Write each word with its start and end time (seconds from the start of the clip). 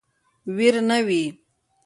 ویر 0.55 0.75
نه 0.89 0.99
وي. 1.07 1.23